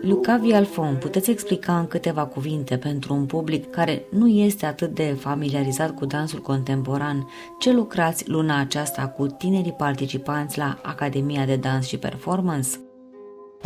[0.00, 5.16] Luca Vialfon, puteți explica în câteva cuvinte pentru un public care nu este atât de
[5.18, 7.28] familiarizat cu dansul contemporan
[7.58, 12.68] ce lucrați luna aceasta cu tinerii participanți la Academia de Dans și Performance?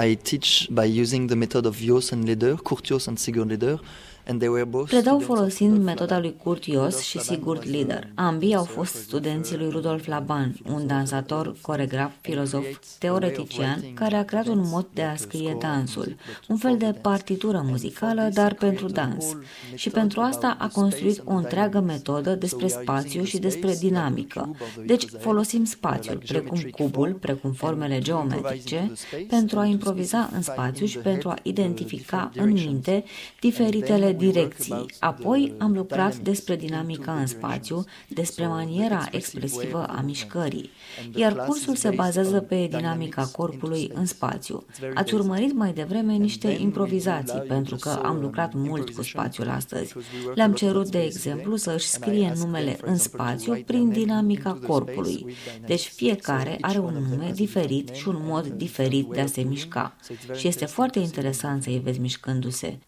[0.06, 3.80] I teach by using the method of Jos and Leder, Kurt Jos and Sigurd Leder,
[4.26, 6.30] and they were both Predau students of folosind Rudolf metoda Laban.
[6.30, 8.08] lui Kurt Ios și Sigurd Lider.
[8.14, 12.64] Ambii au fost studenții lui Rudolf Laban, un dansator, coregraf, filozof,
[12.98, 16.16] teoretician, care a creat un mod de a scrie dansul,
[16.48, 19.36] un fel de partitură muzicală, dar pentru dans.
[19.74, 24.56] Și pentru asta a construit o întreagă metodă despre spațiu și despre dinamică.
[24.86, 28.92] Deci folosim spațiul, precum cubul, precum formele geometrice,
[29.28, 33.04] pentru a improviza în spațiu și pentru a identifica în minte
[33.40, 34.86] diferitele direcții.
[35.00, 40.70] Apoi am lucrat despre dinamica în spațiu, despre maniera expresivă a mișcării.
[41.14, 44.64] Iar cursul se bazează pe dinamica corpului în spațiu.
[44.94, 49.94] Ați urmărit mai devreme niște improvizații, pentru că am lucrat mult cu spațiul astăzi.
[50.34, 55.26] Le-am cerut, de exemplu, să își scrie numele în spațiu prin dinamica corpului.
[55.66, 59.96] Deci fiecare are un nume diferit și un mod diferit de a se mișca.
[60.34, 62.78] Și este foarte interesant să-i vezi mișcându-se.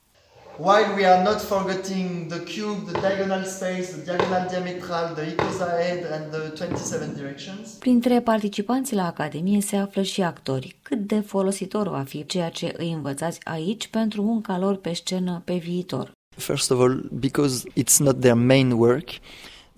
[0.59, 6.13] While we are not forgetting the cube, the diagonal space, the diagonal diametral, the icosaed,
[6.13, 7.69] and the 27 directions.
[7.79, 10.77] Printre participanții la Academie se află și actori.
[10.83, 15.43] Cât de folositor va fi ceea ce îi învățați aici pentru munca lor pe scenă
[15.45, 16.13] pe viitor?
[16.37, 19.21] First of all, because it's not their main work, they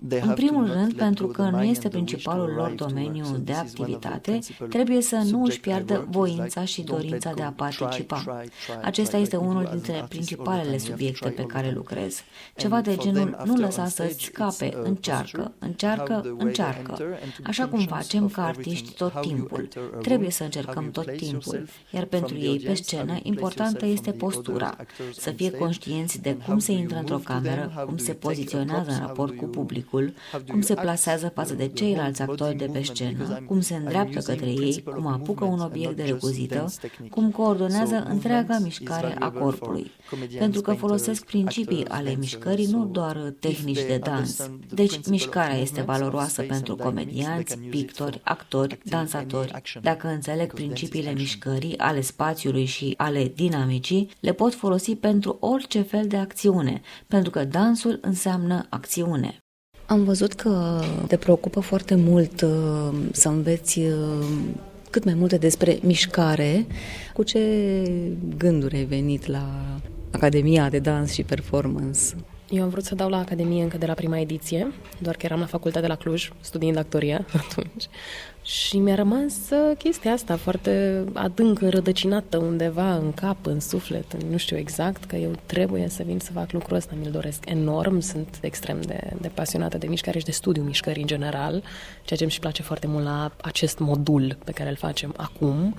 [0.09, 1.93] În have to primul not rând, let pentru go că the nu mind este and
[1.93, 2.93] the wish principalul to lor arrive to work.
[2.95, 5.55] domeniu So de this is one of the activitate, principal trebuie să nu își subject
[5.55, 8.15] I piardă work with, voința like, și don't dorința let de a go, try, participa.
[8.17, 10.15] try, try, Acesta try, este like we do unul as an dintre artist all the
[10.17, 10.77] principalele time.
[10.77, 11.79] You have to subiecte try pe all care the time.
[11.81, 12.13] lucrez.
[12.17, 14.85] And Ceva de for genul, them, nu after lăsa on să-ți stage, scape, it's, uh,
[14.91, 16.91] încearcă, posture, încearcă, how the way you încearcă.
[16.91, 19.31] enter and to be Așa cum conscious facem of ca artiști everything, tot how you
[19.35, 19.59] timpul.
[19.59, 21.53] enter a room, Trebuie să how încercăm you tot place timpul.
[21.53, 24.09] yourself Iar from pentru the ei pe audience, how scenă, you place importantă yourself este
[24.11, 24.69] from the postura.
[24.71, 26.97] other actors Să on fie stage, conștienți de and cum how se do you intră
[27.03, 28.99] într-o move to them, cameră, how cum do se you take a poziționează în props,
[28.99, 29.53] how raport do cu you-
[29.89, 32.55] publicul, how do cum you se act, plasează the- față de the ceilalți whole actori
[32.57, 34.93] body de pe movement, scenă, because I'm- cum se I'm îndreaptă using către ei, principle
[34.93, 37.09] cum of apucă un movement and obiect not de just recuzită, dance technique.
[37.21, 39.91] cum coordonează So întreaga movement is mișcare a valuable corpului.
[39.97, 43.39] for comedians, Pentru că painters, folosesc principii actors, ale dancers, mișcării, nu so doar if
[43.39, 44.17] tehnici they de dans.
[44.17, 47.23] understand the Deci principle of mișcarea este movement, of valoroasă space pentru and dynamics, they
[47.23, 49.47] comedianți, can use it pictori, for actori, acting dansatori.
[49.49, 51.23] any action, Dacă înțeleg because dance is principiile action.
[51.25, 57.31] mișcării, ale spațiului și ale dinamicii, le pot folosi pentru orice fel de acțiune, pentru
[57.31, 59.37] că dansul înseamnă acțiune.
[59.87, 64.27] Am văzut că te preocupă foarte mult uh, să înveți uh,
[64.89, 66.65] cât mai multe despre mișcare.
[67.13, 67.39] Cu ce
[68.37, 69.49] gânduri ai venit la
[70.11, 71.99] Academia de Dans și Performance?
[72.49, 75.39] Eu am vrut să dau la Academie încă de la prima ediție, doar că eram
[75.39, 77.87] la facultate la Cluj, studiind actoria atunci.
[78.41, 84.29] Și mi-a rămas uh, chestia asta foarte adânc înrădăcinată undeva în cap, în suflet, în
[84.29, 87.99] nu știu exact, că eu trebuie să vin să fac lucrul ăsta, mi-l doresc enorm,
[87.99, 91.63] sunt extrem de, de pasionată de mișcare și de studiu mișcării în general,
[92.03, 95.75] ceea ce îmi și place foarte mult la acest modul pe care îl facem acum,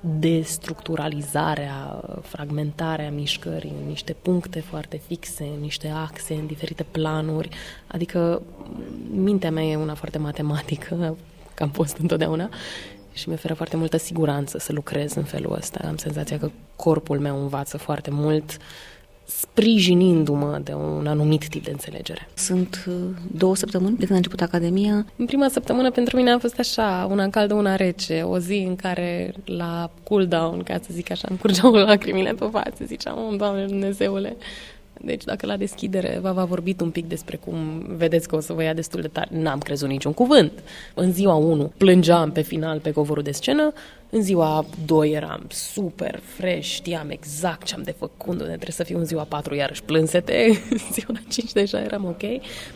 [0.00, 7.48] destructuralizarea, fragmentarea mișcării în niște puncte foarte fixe, în niște axe, în diferite planuri.
[7.86, 8.42] Adică
[9.10, 11.16] mintea mea e una foarte matematică,
[11.54, 12.48] că am fost întotdeauna,
[13.12, 15.80] și mi oferă foarte multă siguranță să lucrez în felul ăsta.
[15.88, 18.56] Am senzația că corpul meu învață foarte mult
[19.30, 22.28] sprijinindu-mă de un anumit tip de înțelegere.
[22.34, 22.94] Sunt uh,
[23.36, 25.06] două săptămâni de când a început Academia.
[25.16, 28.76] În prima săptămână pentru mine a fost așa, una caldă, una rece, o zi în
[28.76, 33.66] care la cool-down, ca să zic așa, îmi curgeau lacrimile pe față, ziceam, oh, Doamne
[33.66, 34.36] Dumnezeule,
[35.04, 38.62] deci dacă la deschidere v-a vorbit un pic despre cum vedeți că o să vă
[38.62, 40.52] ia destul de tare, n-am crezut niciun cuvânt.
[40.94, 43.72] În ziua 1 plângeam pe final pe covorul de scenă,
[44.10, 48.84] în ziua 2 eram super fresh, știam exact ce am de făcut, unde trebuie să
[48.84, 52.20] fiu în ziua 4 iarăși plânsete, în ziua 5 deja eram ok.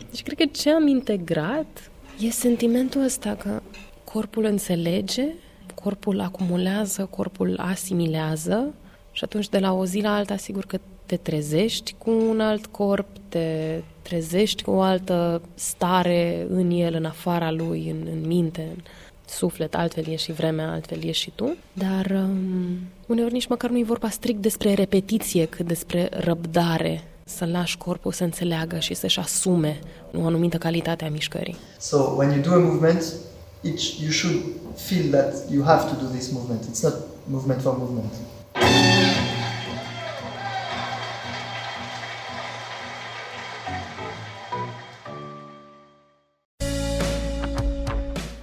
[0.09, 3.61] Deci cred că ce am integrat e sentimentul ăsta că
[4.03, 5.25] corpul înțelege,
[5.73, 8.73] corpul acumulează, corpul asimilează
[9.11, 12.65] și atunci de la o zi la alta sigur că te trezești cu un alt
[12.65, 18.61] corp, te trezești cu o altă stare în el, în afara lui, în, în minte,
[18.75, 18.81] în
[19.27, 21.55] suflet, altfel e și vremea, altfel e și tu.
[21.73, 27.45] Dar um, uneori nici măcar nu e vorba strict despre repetiție, cât despre răbdare, să
[27.45, 29.79] lași corpul să înțeleagă și să-și asume
[30.17, 31.55] o anumită calitate a mișcării.
[31.79, 33.13] So when you do a movement,
[33.61, 34.41] each you should
[34.75, 36.61] feel that you have to do this movement.
[36.63, 36.93] It's not
[37.27, 38.13] movement for movement.